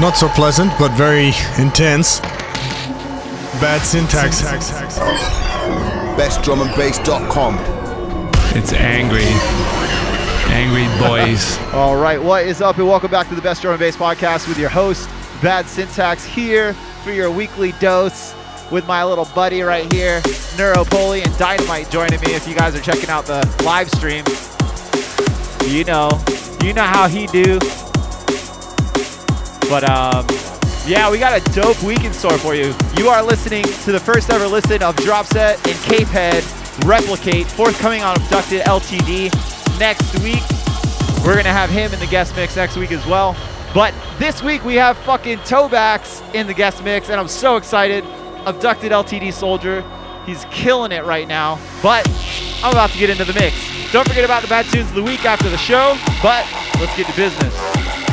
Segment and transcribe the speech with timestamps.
[0.00, 2.18] Not so pleasant, but very intense.
[3.60, 4.42] Bad syntax.
[6.18, 7.58] BestDrumAndBass.com.
[8.56, 9.22] It's angry.
[10.52, 11.56] Angry boys.
[11.72, 14.48] All right, what is up, and welcome back to the Best Drum and Bass Podcast
[14.48, 15.08] with your host,
[15.40, 16.74] Bad Syntax, here
[17.04, 18.34] for your weekly dose
[18.72, 20.20] with my little buddy right here,
[20.56, 22.34] Neuropoli and Dynamite joining me.
[22.34, 24.24] If you guys are checking out the live stream,
[25.72, 26.10] you know,
[26.64, 27.60] you know how he do.
[29.68, 30.26] But um,
[30.86, 32.74] yeah, we got a dope week in store for you.
[32.96, 38.16] You are listening to the first ever listen of Dropset and Capehead Replicate, forthcoming on
[38.16, 39.30] Abducted LTD
[39.78, 40.42] next week.
[41.24, 43.36] We're gonna have him in the guest mix next week as well.
[43.72, 48.04] But this week we have fucking Tobax in the guest mix, and I'm so excited.
[48.46, 49.82] Abducted LTD Soldier,
[50.26, 51.58] he's killing it right now.
[51.82, 52.06] But
[52.62, 53.56] I'm about to get into the mix.
[53.92, 55.96] Don't forget about the bad tunes of the week after the show.
[56.22, 56.46] But
[56.78, 58.03] let's get to business.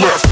[0.00, 0.29] Left.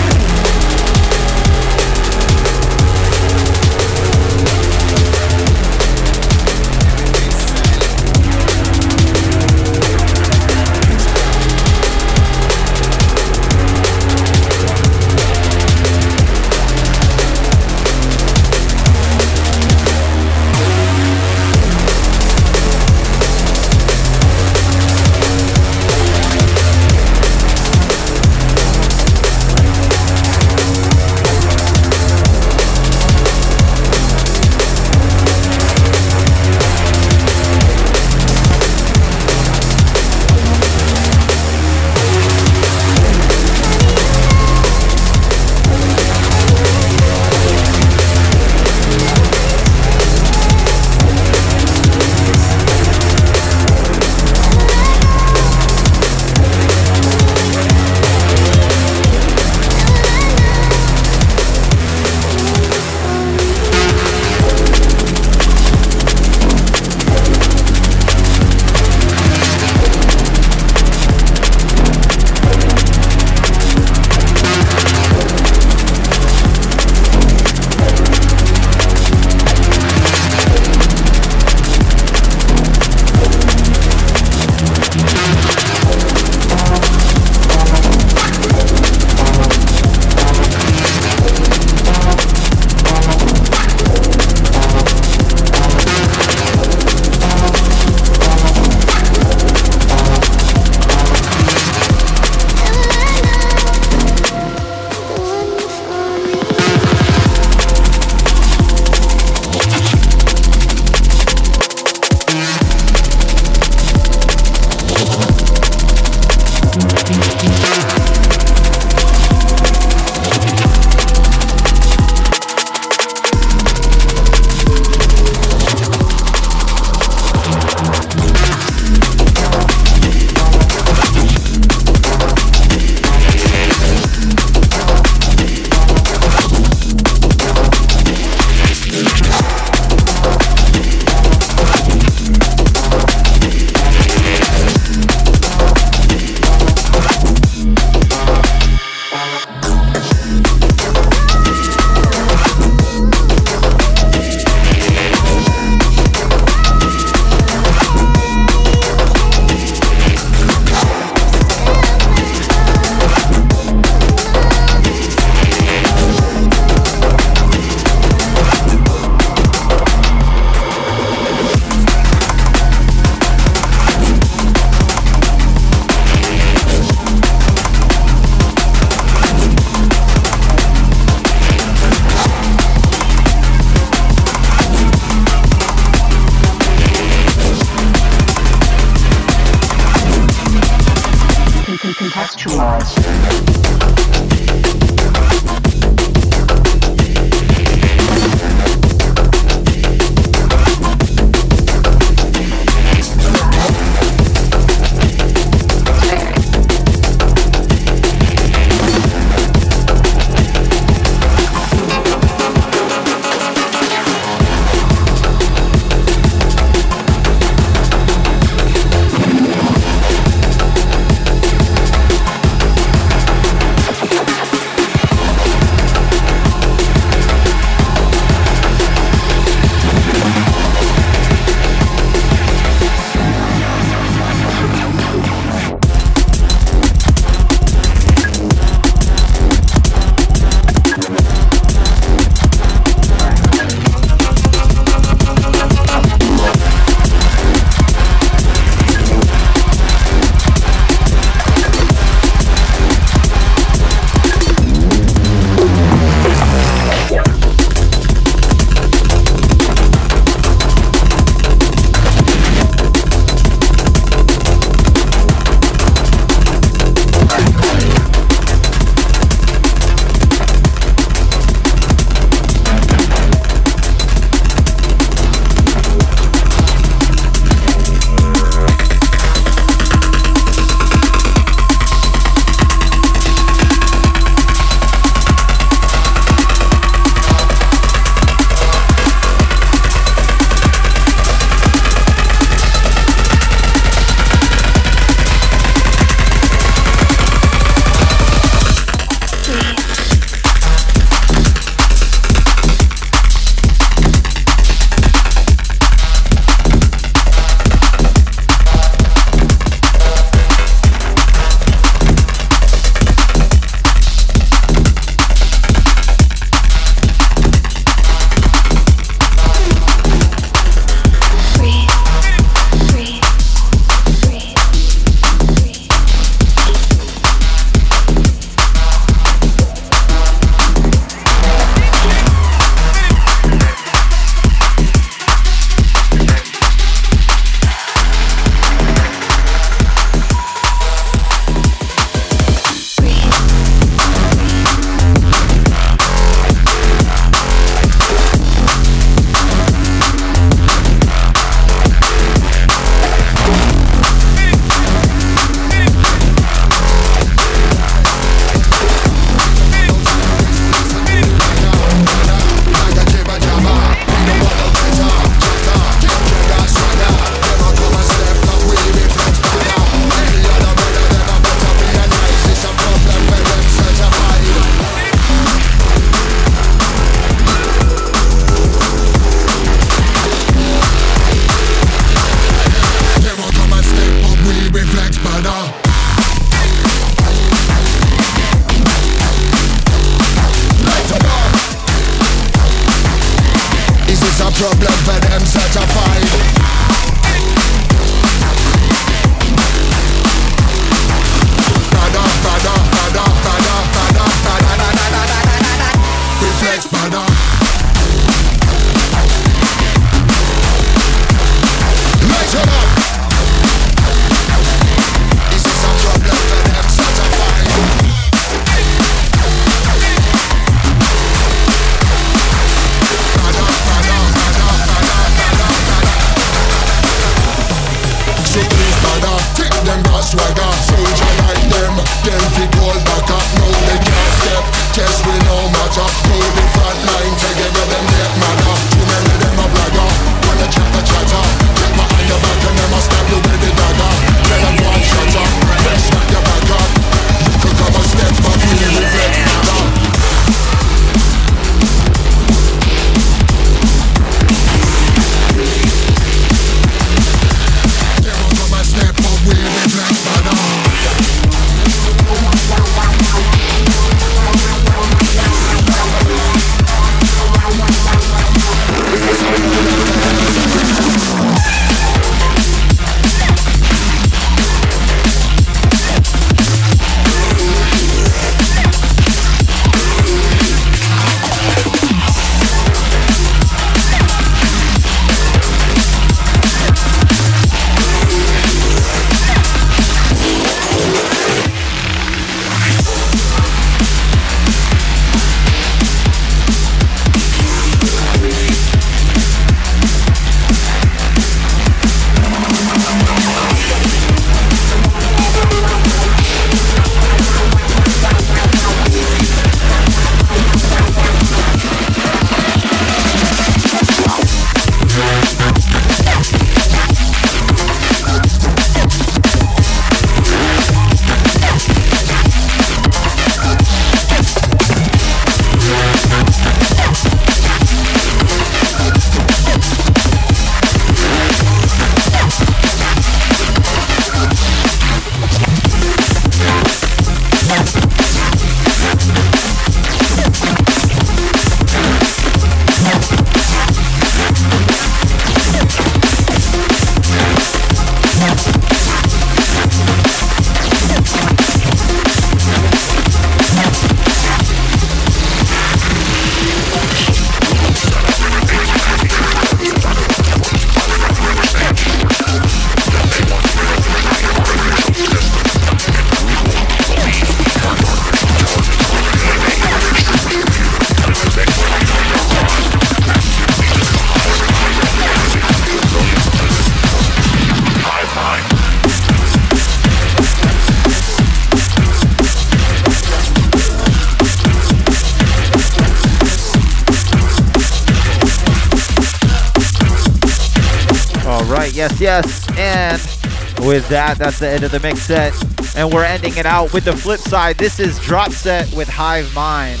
[592.02, 592.68] Yes, yes.
[592.78, 595.54] And with that, that's the end of the mix set.
[595.96, 597.76] And we're ending it out with the flip side.
[597.76, 600.00] This is Drop Set with Hive Mind.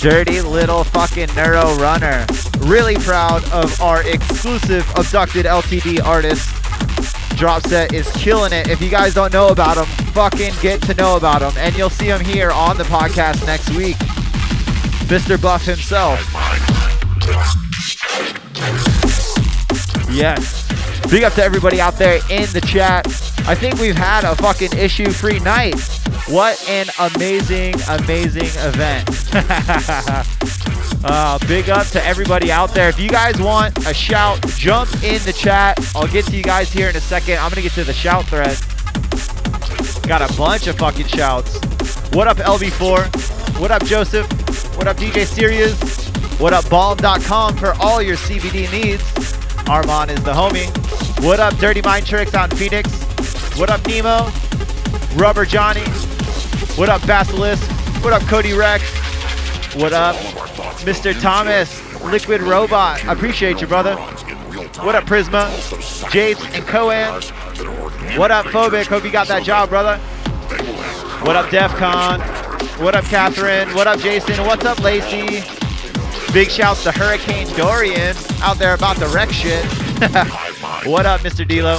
[0.00, 2.26] Dirty little fucking Neuro Runner.
[2.60, 6.48] Really proud of our exclusive Abducted LTD artist.
[7.36, 8.68] Drop Set is killing it.
[8.68, 11.52] If you guys don't know about him, fucking get to know about him.
[11.58, 13.96] And you'll see him here on the podcast next week.
[15.06, 15.40] Mr.
[15.40, 16.33] Buff himself.
[20.14, 20.62] Yes.
[21.10, 23.04] Big up to everybody out there in the chat.
[23.48, 25.74] I think we've had a fucking issue free night.
[26.28, 29.10] What an amazing, amazing event.
[31.04, 32.88] uh, big up to everybody out there.
[32.88, 35.78] If you guys want a shout, jump in the chat.
[35.96, 37.38] I'll get to you guys here in a second.
[37.38, 38.56] I'm going to get to the shout thread.
[40.06, 41.56] Got a bunch of fucking shouts.
[42.14, 43.60] What up, LB4?
[43.60, 44.26] What up, Joseph?
[44.76, 46.08] What up, DJ Sirius?
[46.38, 49.33] What up, Balm.com for all your CBD needs?
[49.68, 50.68] Armand is the homie.
[51.24, 52.90] What up, Dirty Mind Tricks in Phoenix?
[53.58, 54.30] What up, Nemo?
[55.14, 55.80] Rubber Johnny?
[56.76, 57.62] What up, Basilisk?
[58.04, 58.84] What up, Cody Rex?
[59.74, 60.16] What up,
[60.84, 61.18] Mr.
[61.18, 61.80] Thomas?
[62.02, 63.02] Liquid Robot.
[63.06, 63.96] I appreciate you, brother.
[64.82, 65.48] What up, Prisma?
[66.10, 67.14] Japes and Cohen.
[68.18, 68.86] What up, Phobic?
[68.86, 69.96] Hope you got that job, brother.
[71.24, 72.20] What up, Defcon?
[72.82, 73.74] What up, Catherine?
[73.74, 74.44] What up, Jason?
[74.44, 75.63] What's up, Lacey?
[76.34, 79.64] Big shouts to Hurricane Dorian out there about the wreck shit.
[80.84, 81.46] what up, Mr.
[81.46, 81.78] D'Lo?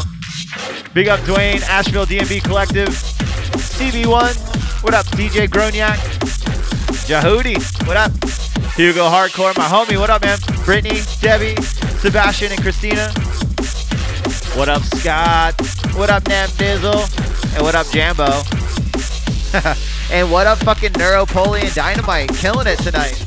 [0.93, 4.81] Big up, Dwayne, Asheville DMV Collective, CB1.
[4.81, 5.97] What up, DJ Groniak?
[7.05, 8.13] Jahudi, what up?
[8.75, 10.37] Hugo Hardcore, my homie, what up, man?
[10.63, 11.61] Brittany, Debbie,
[11.99, 13.11] Sebastian, and Christina.
[14.57, 15.59] What up, Scott?
[15.95, 17.55] What up, Nam Dizzle?
[17.55, 18.41] And what up, Jambo?
[20.13, 22.29] and what up, fucking Neuropolian Dynamite?
[22.29, 23.24] Killing it tonight.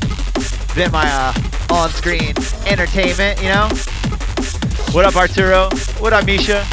[0.75, 1.33] Been my uh,
[1.75, 2.35] on screen
[2.67, 3.69] entertainment, you know?
[4.93, 5.69] What up, Arturo?
[5.99, 6.65] What up, Misha?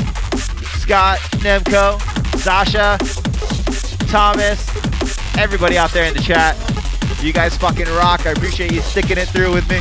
[0.79, 1.99] Scott, Nemco,
[2.37, 2.97] Sasha,
[4.07, 4.69] Thomas,
[5.37, 6.55] everybody out there in the chat.
[7.21, 8.27] You guys fucking rock.
[8.27, 9.79] I appreciate you sticking it through with me.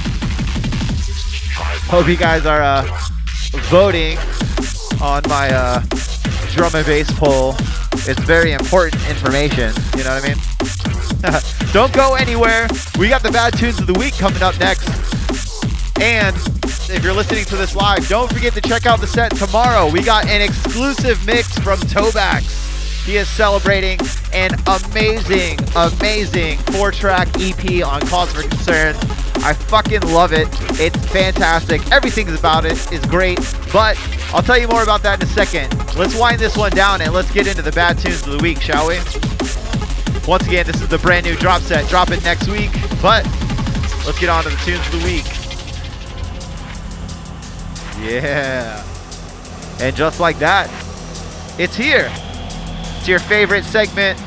[1.91, 2.83] Hope you guys are uh,
[3.69, 4.17] voting
[5.03, 5.81] on my uh,
[6.53, 7.55] drum and bass poll.
[8.07, 9.73] It's very important information.
[9.97, 11.73] You know what I mean?
[11.73, 12.69] Don't go anywhere.
[12.99, 14.89] We got the bad tunes of the week coming up next.
[16.01, 16.37] And
[16.91, 19.91] if you're listening to this live, don't forget to check out the set tomorrow.
[19.91, 23.07] We got an exclusive mix from Tobax.
[23.07, 23.99] He is celebrating
[24.35, 28.95] an amazing, amazing four track EP on Cause for Concern.
[29.37, 30.49] I fucking love it.
[30.81, 31.91] It's fantastic.
[31.91, 33.39] Everything about it is great,
[33.73, 33.97] but
[34.35, 35.73] I'll tell you more about that in a second.
[35.97, 38.61] Let's wind this one down and let's get into the bad tunes of the week,
[38.61, 38.97] shall we?
[40.27, 41.89] Once again, this is the brand new drop set.
[41.89, 43.25] Drop it next week, but
[44.05, 45.25] let's get on to the tunes of the week.
[48.03, 48.85] Yeah.
[49.79, 50.69] And just like that,
[51.57, 52.11] it's here.
[52.99, 54.21] It's your favorite segment.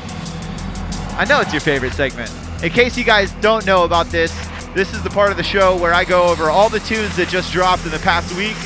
[1.18, 2.32] I know it's your favorite segment.
[2.62, 4.32] In case you guys don't know about this,
[4.72, 7.28] this is the part of the show where I go over all the tunes that
[7.28, 8.56] just dropped in the past week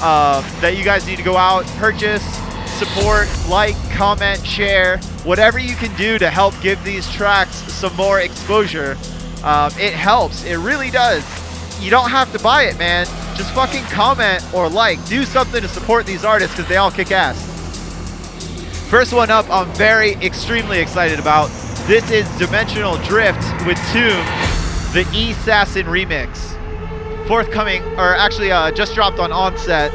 [0.00, 2.24] uh, that you guys need to go out, purchase,
[2.78, 8.20] support, like, comment, share, whatever you can do to help give these tracks some more
[8.20, 8.96] exposure.
[9.42, 10.44] Um, it helps.
[10.44, 11.24] It really does.
[11.82, 13.06] You don't have to buy it, man.
[13.36, 15.04] Just fucking comment or like.
[15.06, 17.46] Do something to support these artists because they all kick ass.
[18.90, 21.48] First one up, I'm very extremely excited about.
[21.86, 24.24] This is Dimensional Drift with Tomb,
[24.92, 26.57] the E Assassin remix.
[27.28, 29.92] Forthcoming, or actually uh, just dropped on Onset.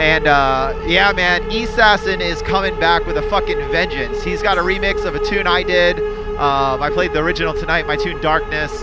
[0.00, 4.22] And uh, yeah, man, Assassin is coming back with a fucking vengeance.
[4.24, 5.98] He's got a remix of a tune I did.
[6.36, 8.82] Um, I played the original tonight, my tune Darkness.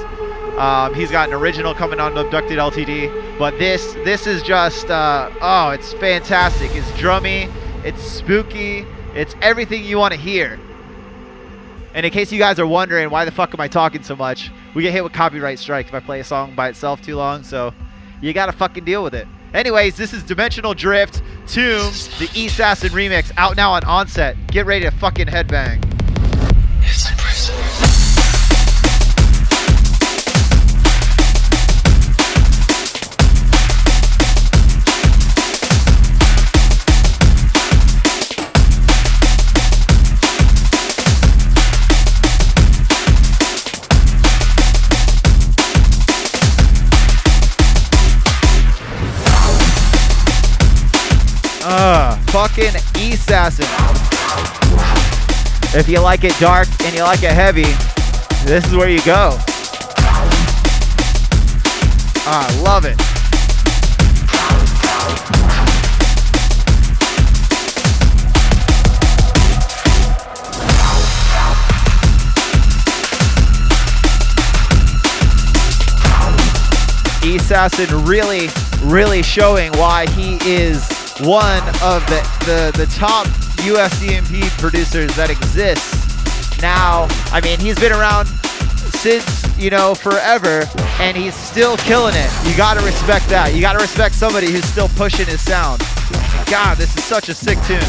[0.58, 5.30] Um, he's got an original coming on Abducted LTD, but this this is just uh,
[5.42, 6.74] oh, it's fantastic.
[6.74, 7.52] It's drummy,
[7.84, 10.58] it's spooky, it's everything you want to hear.
[11.94, 14.52] And in case you guys are wondering why the fuck am I talking so much,
[14.74, 17.44] we get hit with copyright strikes if I play a song by itself too long,
[17.44, 17.74] so
[18.22, 19.28] you gotta fucking deal with it.
[19.54, 24.36] Anyways, this is Dimensional Drift, Tomb, the E Assassin remix, out now on Onset.
[24.48, 25.80] Get ready to fucking headbang.
[52.34, 53.68] Fucking Assassin.
[55.80, 57.62] If you like it dark and you like it heavy,
[58.44, 59.38] this is where you go.
[62.26, 63.00] I love it.
[77.36, 78.48] Assassin really,
[78.82, 83.28] really showing why he is one of the, the, the top
[83.68, 87.08] US DNB producers that exists now.
[87.32, 88.28] I mean, he's been around
[88.98, 90.64] since, you know, forever,
[91.00, 92.30] and he's still killing it.
[92.48, 93.54] You gotta respect that.
[93.54, 95.82] You gotta respect somebody who's still pushing his sound.
[96.50, 97.80] God, this is such a sick tune.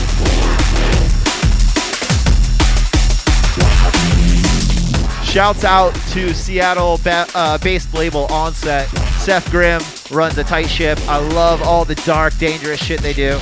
[5.24, 8.88] Shouts out to Seattle ba- uh, based label Onset.
[9.24, 10.98] Seth Grimm runs a tight ship.
[11.08, 13.38] I love all the dark, dangerous shit they do.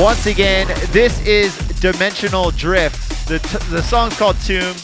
[0.00, 3.26] Once again, this is Dimensional Drift.
[3.26, 4.76] The, t- the song's called Tomb.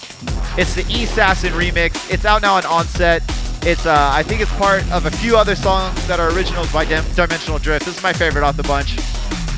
[0.59, 2.13] It's the Assassin remix.
[2.13, 3.23] It's out now on Onset.
[3.63, 6.85] It's uh, I think it's part of a few other songs that are originals by
[6.85, 7.87] Dim- Dimensional Drift.
[7.87, 8.99] This is my favorite off the bunch.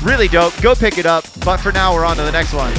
[0.03, 0.53] Really dope.
[0.61, 1.25] Go pick it up.
[1.43, 2.71] But for now, we're on to the next one.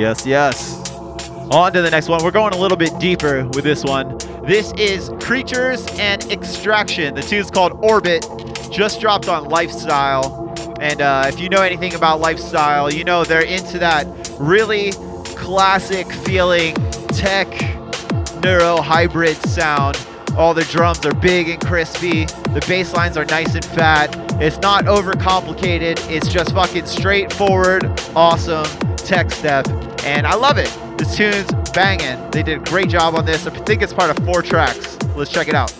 [0.00, 0.90] Yes, yes.
[1.50, 2.24] On to the next one.
[2.24, 4.16] We're going a little bit deeper with this one.
[4.46, 7.14] This is Creatures and Extraction.
[7.14, 8.26] The tune's called Orbit.
[8.72, 10.54] Just dropped on Lifestyle.
[10.80, 14.06] And uh, if you know anything about Lifestyle, you know they're into that
[14.40, 14.92] really
[15.36, 16.74] classic feeling
[17.08, 17.46] tech
[18.42, 20.00] neuro hybrid sound.
[20.34, 22.24] All the drums are big and crispy.
[22.24, 24.16] The bass lines are nice and fat.
[24.40, 26.10] It's not overcomplicated.
[26.10, 27.84] It's just fucking straightforward,
[28.16, 28.64] awesome
[29.10, 29.66] tech step.
[30.04, 30.70] And I love it.
[30.98, 32.30] This tune's banging.
[32.30, 33.46] They did a great job on this.
[33.46, 34.98] I think it's part of four tracks.
[35.16, 35.79] Let's check it out.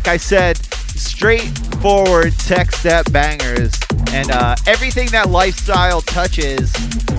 [0.00, 0.56] Like I said,
[0.96, 3.78] straightforward tech step bangers,
[4.14, 6.74] and uh, everything that lifestyle touches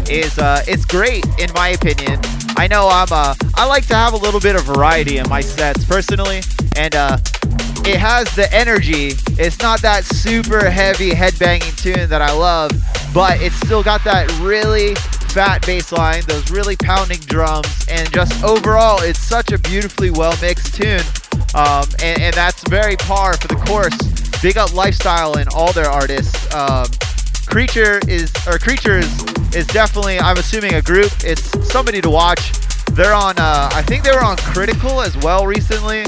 [0.10, 2.20] is uh, it's great in my opinion.
[2.58, 5.42] I know I'm uh, I like to have a little bit of variety in my
[5.42, 6.42] sets personally,
[6.76, 7.20] and uh,
[7.86, 9.12] it has the energy.
[9.38, 12.72] It's not that super heavy headbanging tune that I love,
[13.14, 14.96] but it's still got that really
[15.30, 20.36] fat bass line, those really pounding drums, and just overall, it's such a beautifully well
[20.42, 21.04] mixed tune.
[21.54, 23.98] Um, and, and that's very par for the course.
[24.42, 26.52] Big up lifestyle and all their artists.
[26.54, 26.86] Um,
[27.46, 29.06] Creature is or Creatures
[29.54, 31.12] is definitely I'm assuming a group.
[31.24, 32.54] It's somebody to watch.
[32.94, 36.04] They're on uh, I think they were on Critical as well recently.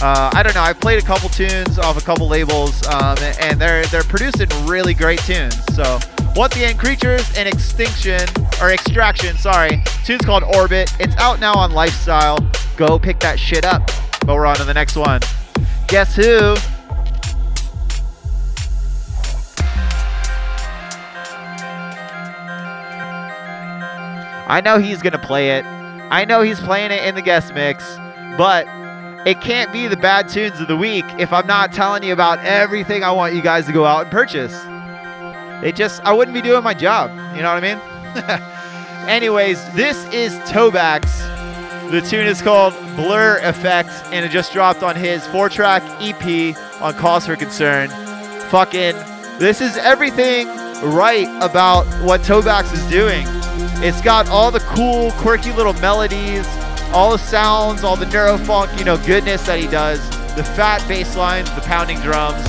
[0.00, 0.62] Uh, I don't know.
[0.62, 4.94] I played a couple tunes off a couple labels, um, and they're they're producing really
[4.94, 5.56] great tunes.
[5.74, 5.98] So
[6.36, 8.20] once again, Creatures and Extinction
[8.60, 9.82] or Extraction, sorry.
[10.04, 10.92] Tune's called Orbit.
[11.00, 12.38] It's out now on Lifestyle.
[12.76, 13.90] Go pick that shit up.
[14.24, 15.20] But we're on to the next one.
[15.86, 16.56] Guess who?
[24.46, 25.64] I know he's gonna play it.
[25.64, 27.84] I know he's playing it in the guest mix,
[28.38, 28.66] but
[29.26, 32.38] it can't be the bad tunes of the week if I'm not telling you about
[32.40, 34.54] everything I want you guys to go out and purchase.
[35.62, 37.10] It just, I wouldn't be doing my job.
[37.34, 39.08] You know what I mean?
[39.08, 41.33] Anyways, this is Tobax.
[41.90, 46.56] The tune is called Blur Effect, and it just dropped on his four track EP
[46.80, 47.88] on Cause for Concern.
[48.48, 48.96] Fucking,
[49.38, 50.48] this is everything
[50.82, 53.26] right about what Tobax is doing.
[53.84, 56.46] It's got all the cool, quirky little melodies,
[56.92, 60.00] all the sounds, all the neurofunk, you know, goodness that he does.
[60.34, 62.44] The fat bass lines, the pounding drums.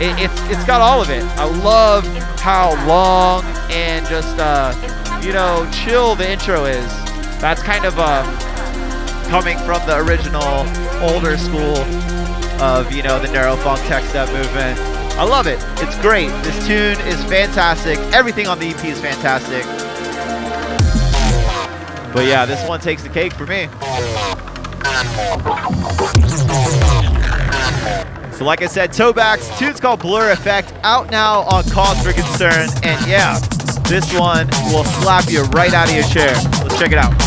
[0.00, 1.22] It, it's it's got all of it.
[1.38, 2.04] I love
[2.40, 4.74] how long and just uh,
[5.24, 6.86] you know chill the intro is.
[7.40, 8.24] That's kind of uh,
[9.34, 10.64] coming from the original
[11.02, 11.76] older school
[12.62, 14.78] of you know the neurofunk tech step movement.
[15.18, 15.58] I love it.
[15.78, 16.28] It's great.
[16.44, 17.98] This tune is fantastic.
[18.14, 19.64] Everything on the EP is fantastic.
[22.14, 23.66] But yeah, this one takes the cake for me.
[28.38, 32.68] So like I said, Tobax, tune's called Blur Effect, out now on Cause for Concern.
[32.84, 33.40] And yeah,
[33.88, 36.32] This one will slap you right out of your chair.
[36.62, 37.23] Let's check it out.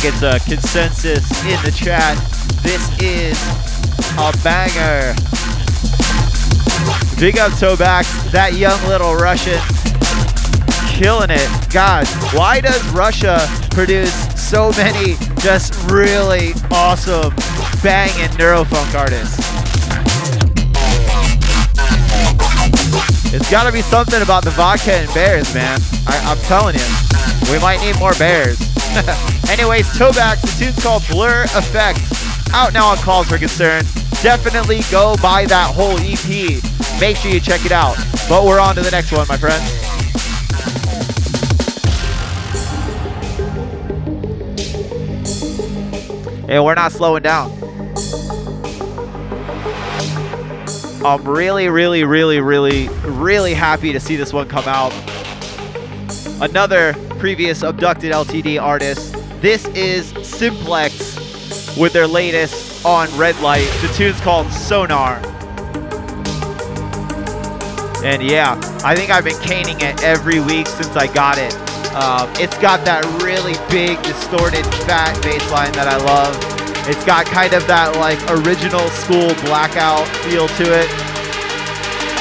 [0.00, 2.18] Think it's a consensus in the chat.
[2.62, 3.38] This is
[4.18, 5.14] a banger.
[7.20, 9.60] Big up Tobax, that young little Russian,
[10.98, 11.48] killing it.
[11.72, 17.32] God, why does Russia produce so many just really awesome
[17.80, 19.38] banging neurofunk artists?
[23.32, 25.78] It's got to be something about the vodka and bears, man.
[26.08, 28.73] I, I'm telling you, we might need more bears.
[29.50, 31.98] Anyways, Tobax, the tune's called Blur Effect.
[32.52, 33.82] Out now on Cause for Concern.
[34.22, 36.62] Definitely go buy that whole EP.
[37.00, 37.96] Make sure you check it out.
[38.28, 39.62] But we're on to the next one, my friends.
[46.48, 47.50] And we're not slowing down.
[51.04, 54.92] I'm really, really, really, really, really happy to see this one come out.
[56.40, 56.94] Another
[57.24, 59.14] previous abducted LTD artist.
[59.40, 63.64] This is Simplex with their latest on Red Light.
[63.80, 65.16] The tune's called Sonar.
[68.04, 71.54] And yeah, I think I've been caning it every week since I got it.
[71.94, 76.36] Um, it's got that really big, distorted, fat bass line that I love.
[76.86, 80.88] It's got kind of that like original school blackout feel to it.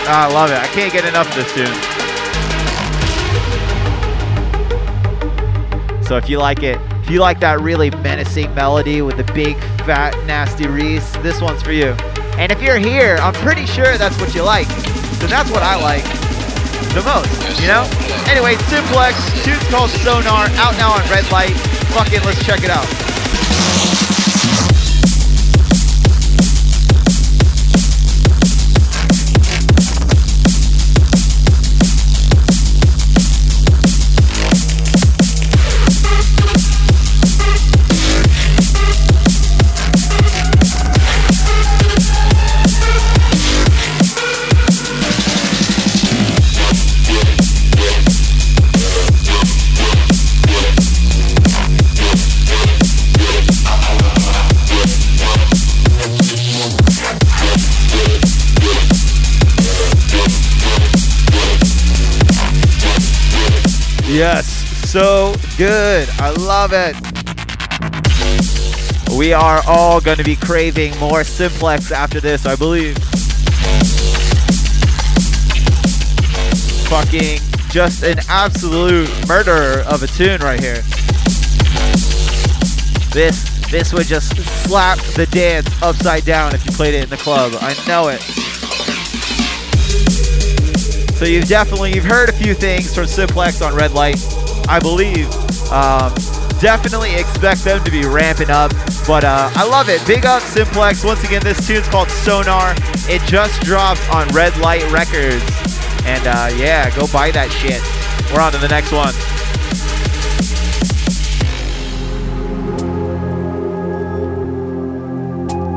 [0.08, 0.60] I love it.
[0.60, 2.03] I can't get enough of this tune.
[6.06, 9.58] So if you like it, if you like that really menacing melody with the big,
[9.86, 11.95] fat, nasty Reese, this one's for you.
[12.38, 14.68] And if you're here, I'm pretty sure that's what you like.
[15.20, 16.04] So that's what I like
[16.93, 17.88] the most, you know?
[18.30, 21.56] Anyway, Simplex, tune's called Sonar, out now on Red Light.
[21.95, 23.12] Fucking let's check it out.
[64.14, 64.45] Yes,
[64.91, 66.07] so good.
[66.20, 66.95] I love it.
[69.18, 72.95] We are all going to be craving more Simplex after this, I believe.
[76.89, 77.39] Fucking
[77.72, 80.84] just an absolute murderer of a tune right here.
[83.14, 87.18] This this would just slap the dance upside down if you played it in the
[87.18, 87.53] club.
[87.59, 88.22] I know it.
[91.24, 94.17] So you've definitely you've heard a few things from Simplex on Red Light,
[94.67, 95.32] I believe.
[95.71, 96.13] Um,
[96.59, 98.74] definitely expect them to be ramping up,
[99.07, 100.05] but uh, I love it.
[100.05, 101.01] Big up Simplex.
[101.01, 102.76] Once again, this tune's called Sonar.
[103.07, 105.41] It just dropped on Red Light Records,
[106.03, 107.80] and uh, yeah, go buy that shit.
[108.34, 109.13] We're on to the next one.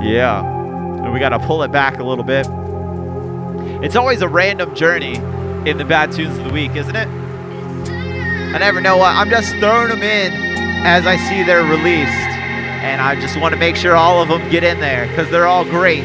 [0.05, 0.45] Yeah,
[1.05, 2.49] and we got to pull it back a little bit.
[3.83, 5.17] It's always a random journey
[5.69, 7.07] in the bad tunes of the week, isn't it?
[7.07, 9.15] I never know what.
[9.15, 10.33] I'm just throwing them in
[10.87, 12.11] as I see they're released.
[12.11, 15.47] And I just want to make sure all of them get in there because they're
[15.47, 16.05] all great.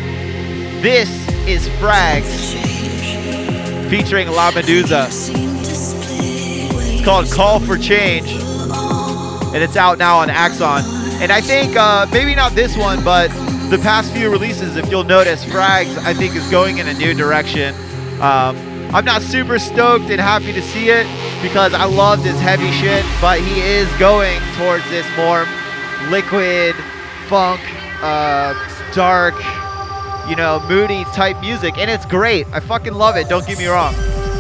[0.82, 1.09] This
[1.47, 2.51] is Frags
[3.89, 5.07] featuring La Medusa.
[5.09, 8.32] It's called Call for Change.
[9.53, 10.84] And it's out now on Axon.
[11.22, 13.30] And I think uh, maybe not this one, but
[13.72, 17.13] the past few releases, if you'll notice, Frags, I think, is going in a new
[17.13, 17.74] direction.
[18.19, 18.57] Um,
[18.93, 21.07] I'm not super stoked and happy to see it
[21.41, 25.47] because I loved his heavy shit, but he is going towards this more
[26.09, 26.76] liquid,
[27.30, 27.61] funk,
[28.03, 28.53] uh,
[28.93, 29.36] dark,
[30.30, 32.45] you know, moody type music, and it's great.
[32.51, 33.30] I fucking love it.
[33.30, 33.95] Don't get me wrong,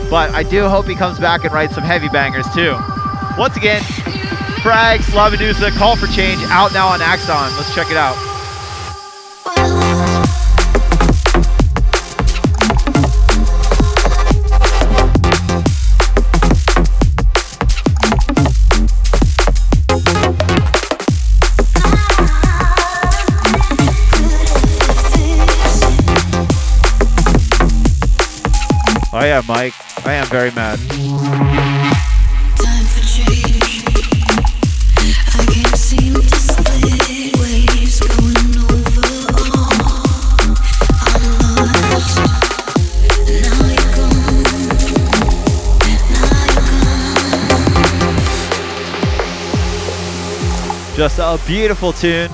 [0.09, 2.75] but I do hope he comes back and writes some heavy bangers too.
[3.37, 3.81] Once again,
[4.59, 7.55] Frags, La Medusa, Call for Change, out now on Axon.
[7.55, 8.30] Let's check it out.
[29.21, 29.47] Lost.
[29.47, 29.73] Now Mike.
[30.05, 30.79] I am very you're.
[50.95, 52.29] Just a beautiful tune.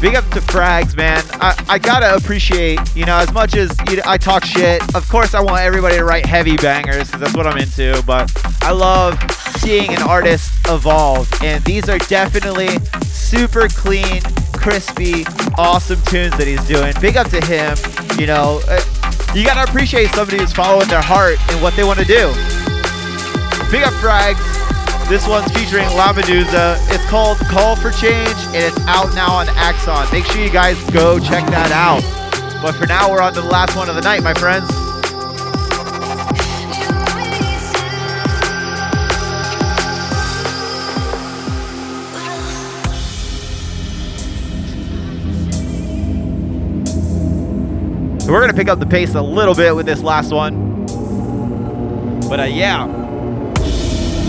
[0.00, 1.20] Big up to Frags, man.
[1.40, 5.08] I, I gotta appreciate, you know, as much as you know, I talk shit, of
[5.08, 8.30] course I want everybody to write heavy bangers because that's what I'm into, but
[8.62, 9.18] I love
[9.58, 11.28] seeing an artist evolve.
[11.42, 12.68] And these are definitely
[13.02, 14.22] super clean,
[14.52, 15.24] crispy,
[15.56, 16.94] awesome tunes that he's doing.
[17.00, 17.76] Big up to him.
[18.20, 18.80] You know, uh,
[19.34, 22.28] you gotta appreciate somebody who's following their heart and what they want to do.
[23.72, 24.57] Big up Frags.
[25.08, 26.76] This one's featuring La Medusa.
[26.88, 30.06] It's called Call for Change and it's out now on Axon.
[30.12, 32.02] Make sure you guys go check that out.
[32.60, 34.68] But for now, we're on to the last one of the night, my friends.
[48.22, 50.84] So we're gonna pick up the pace a little bit with this last one.
[52.28, 53.07] But uh, yeah,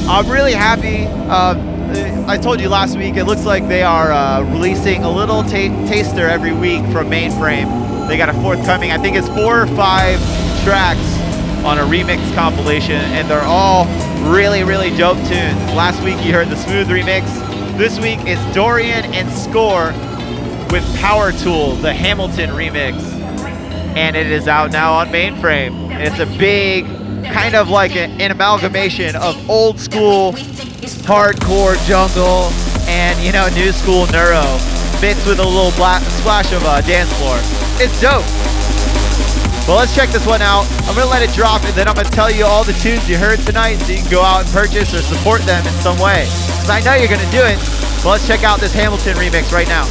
[0.10, 1.06] I'm really happy.
[1.30, 5.44] Um, I told you last week, it looks like they are uh, releasing a little
[5.44, 8.08] ta- taster every week from Mainframe.
[8.08, 10.20] They got a forthcoming, I think it's four or five
[10.64, 11.00] tracks
[11.64, 13.86] on a remix compilation, and they're all
[14.32, 15.56] really, really dope tunes.
[15.76, 17.28] Last week you heard the Smooth remix.
[17.78, 19.94] This week it's Dorian and Score
[20.72, 23.20] with Power Tool, the Hamilton remix
[23.96, 25.90] and it is out now on mainframe.
[26.00, 26.86] It's a big,
[27.32, 30.34] kind of like a, an amalgamation of old school
[31.06, 32.50] hardcore jungle
[32.90, 34.44] and you know new school neuro
[35.02, 37.38] mixed with a little splash of uh, dance floor.
[37.80, 38.26] It's dope.
[39.68, 40.66] Well, let's check this one out.
[40.90, 43.18] I'm gonna let it drop, and then I'm gonna tell you all the tunes you
[43.18, 46.26] heard tonight, so you can go out and purchase or support them in some way.
[46.60, 47.58] Cause I know you're gonna do it.
[48.04, 49.86] Well, let's check out this Hamilton remix right now.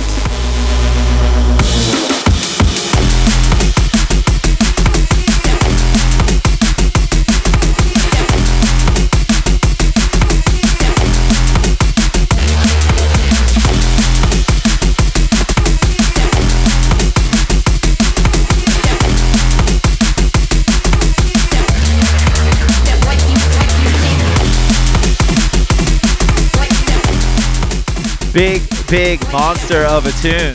[28.39, 30.55] Big, big monster of a tune.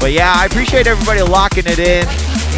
[0.00, 2.04] But yeah, I appreciate everybody locking it in.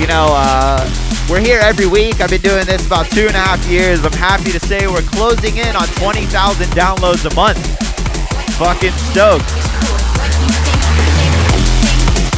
[0.01, 0.81] You know, uh,
[1.29, 2.23] we're here every week.
[2.23, 4.03] I've been doing this about two and a half years.
[4.03, 6.25] I'm happy to say we're closing in on 20,000
[6.69, 7.61] downloads a month.
[8.57, 9.45] Fucking stoked.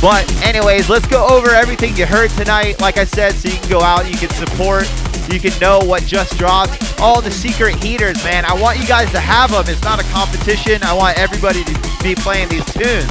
[0.03, 2.81] But anyways, let's go over everything you heard tonight.
[2.81, 4.91] Like I said, so you can go out, you can support,
[5.33, 7.01] you can know what just dropped.
[7.01, 8.45] All the secret heaters, man.
[8.45, 9.65] I want you guys to have them.
[9.69, 10.83] It's not a competition.
[10.83, 11.73] I want everybody to
[12.03, 13.11] be playing these tunes.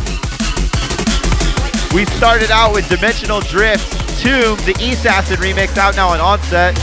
[1.93, 6.75] We started out with Dimensional Drift, Tomb, the East Acid remix out now on Onset.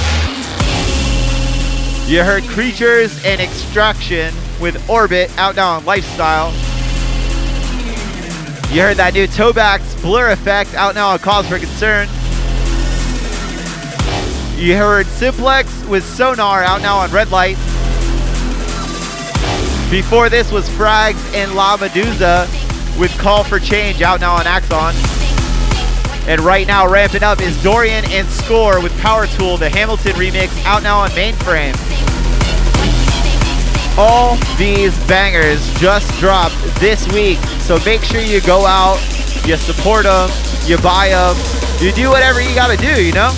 [2.09, 6.51] You heard Creatures and Extraction with Orbit out now on Lifestyle.
[8.73, 12.09] You heard that new Tobax Blur Effect out now on Cause for Concern.
[14.57, 17.57] You heard Simplex with Sonar out now on Red Light.
[19.91, 22.49] Before this was Frags and La Medusa
[22.99, 24.95] with Call for Change out now on Axon.
[26.27, 30.49] And right now ramping up is Dorian and Score with Power Tool, the Hamilton remix
[30.65, 31.77] out now on Mainframe.
[33.99, 38.97] All these bangers just dropped this week, so make sure you go out,
[39.47, 40.31] you support them,
[40.65, 41.37] you buy them,
[41.79, 43.35] you do whatever you gotta do, you know?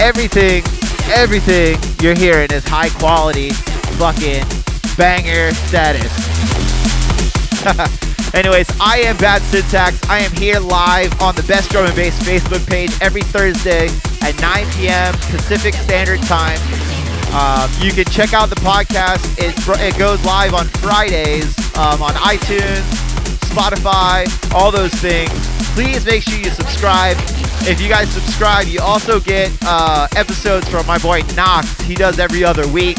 [0.00, 0.64] Everything,
[1.12, 3.50] everything you're hearing is high quality,
[4.00, 4.42] fucking
[4.96, 6.10] banger status.
[8.34, 10.02] Anyways, I am Bad Syntax.
[10.08, 13.88] I am here live on the Best Drum and Bass Facebook page every Thursday
[14.22, 15.12] at 9 p.m.
[15.30, 16.58] Pacific Standard Time.
[17.34, 19.22] Um, you can check out the podcast.
[19.38, 22.86] It, it goes live on Fridays um, on iTunes,
[23.50, 25.30] Spotify, all those things.
[25.74, 27.16] Please make sure you subscribe.
[27.62, 31.78] If you guys subscribe, you also get uh, episodes from my boy Knox.
[31.82, 32.98] He does every other week.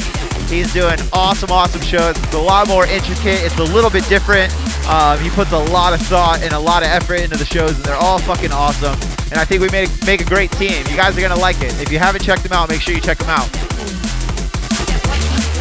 [0.50, 2.18] He's doing awesome, awesome shows.
[2.18, 3.42] It's a lot more intricate.
[3.44, 4.54] It's a little bit different.
[4.88, 7.76] Um, he puts a lot of thought and a lot of effort into the shows,
[7.76, 8.94] and they're all fucking awesome.
[9.32, 10.86] And I think we make make a great team.
[10.90, 11.80] You guys are gonna like it.
[11.82, 13.50] If you haven't checked them out, make sure you check them out.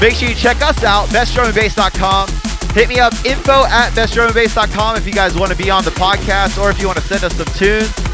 [0.00, 2.28] Make sure you check us out, bestdrumandbass.com.
[2.74, 6.60] Hit me up, info at bestdrumandbass.com if you guys want to be on the podcast
[6.60, 8.09] or if you want to send us some tunes.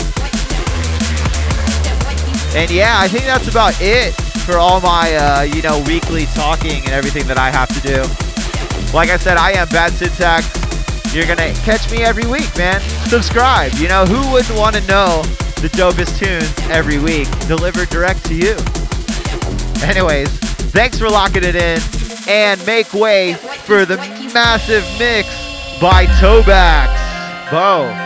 [2.55, 4.15] And yeah, I think that's about it
[4.47, 8.03] for all my, uh, you know, weekly talking and everything that I have to do.
[8.95, 10.47] Like I said, I am Bad Syntax.
[11.15, 12.81] You're going to catch me every week, man.
[13.09, 13.73] Subscribe.
[13.75, 15.23] You know, who wouldn't want to know
[15.61, 18.57] the dopest tunes every week delivered direct to you?
[19.83, 20.29] Anyways,
[20.71, 21.81] thanks for locking it in
[22.29, 23.35] and make way
[23.65, 23.97] for the
[24.33, 25.29] massive mix
[25.81, 27.51] by Tobax.
[27.51, 28.06] Bo.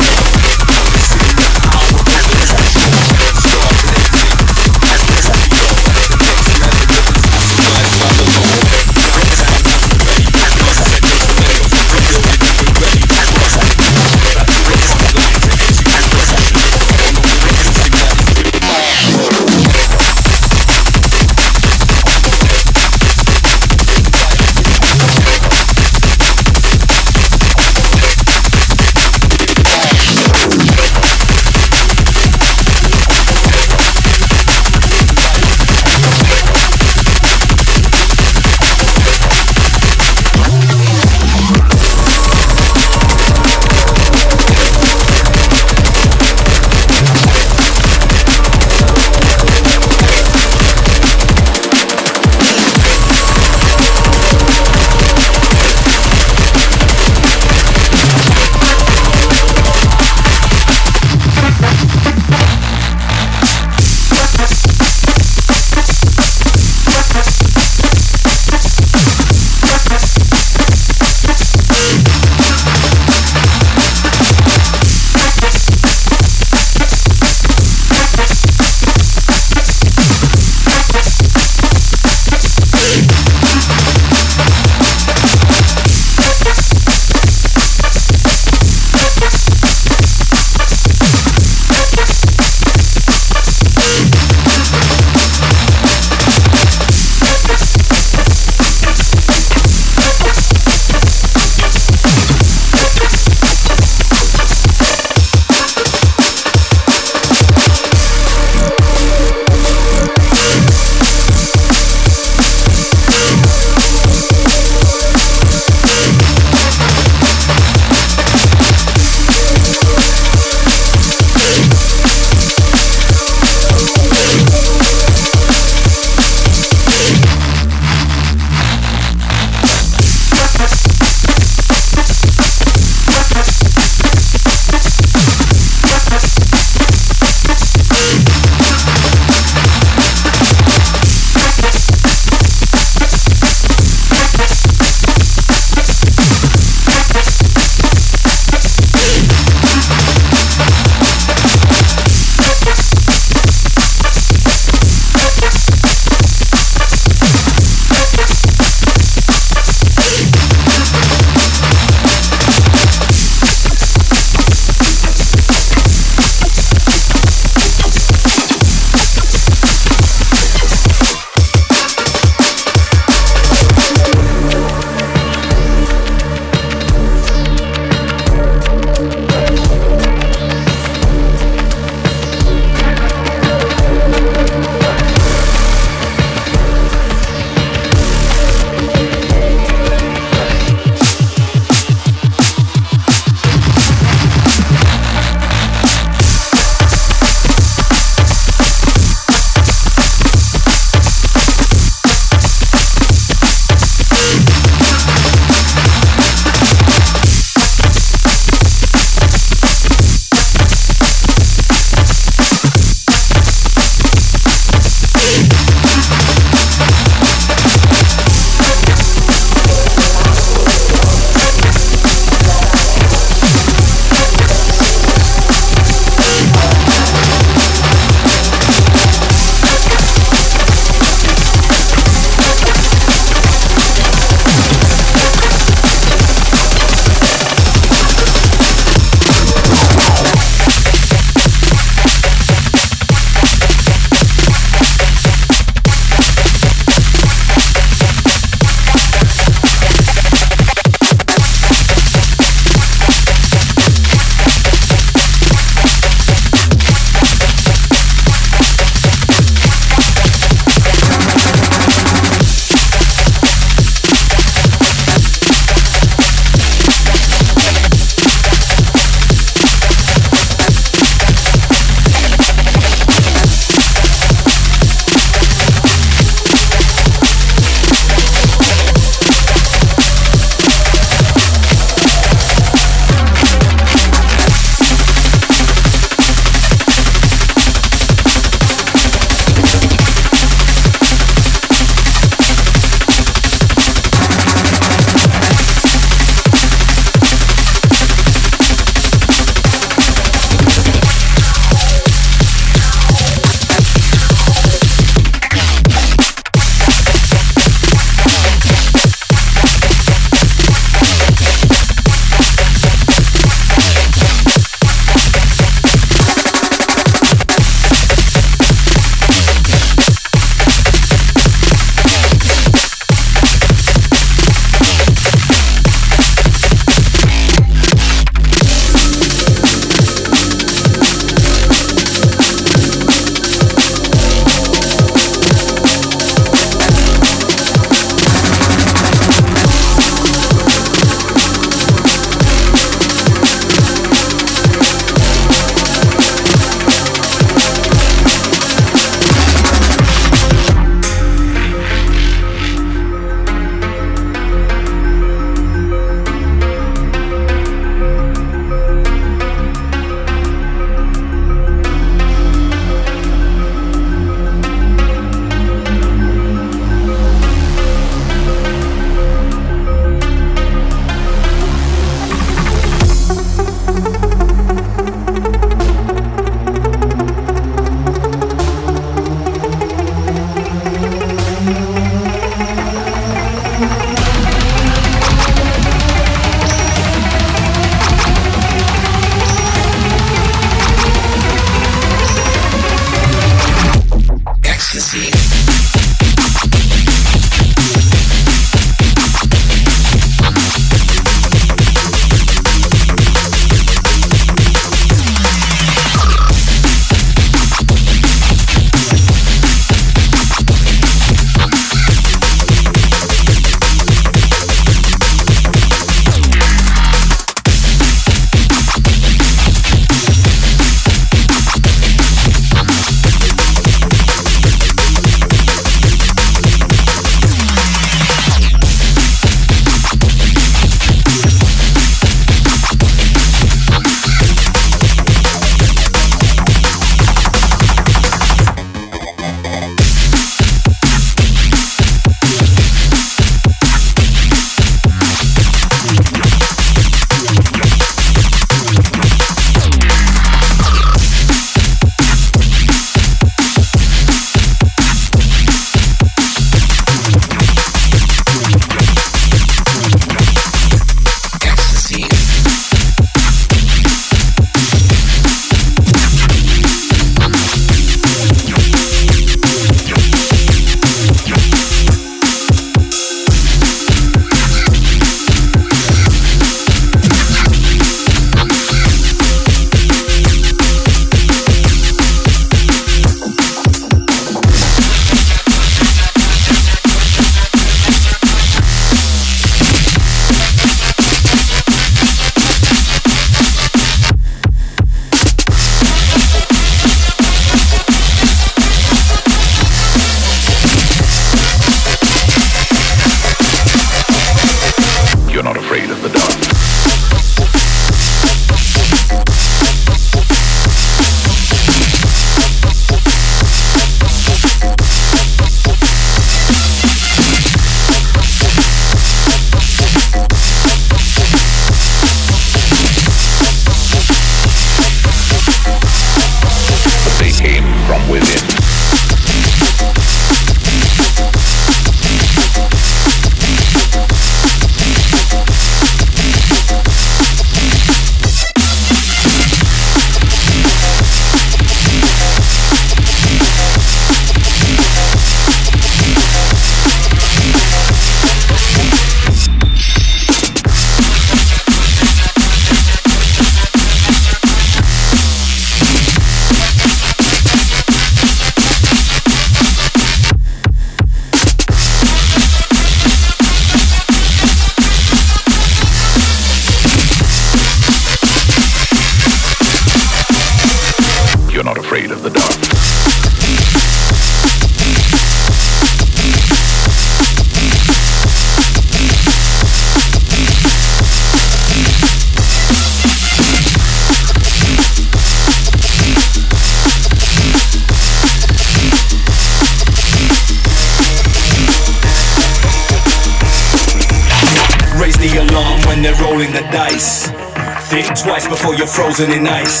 [599.30, 600.00] Frozen in ice.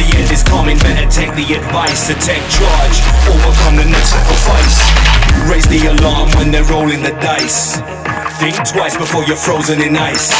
[0.00, 2.96] The end is coming, better take the advice to take charge.
[3.28, 4.80] Overcome the next sacrifice.
[5.50, 7.76] Raise the alarm when they're rolling the dice.
[8.40, 10.30] Think twice before you're frozen in ice.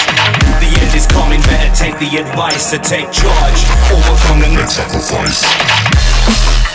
[0.64, 3.60] The end is coming, better take the advice to take charge.
[3.92, 6.65] Overcome the next sacrifice.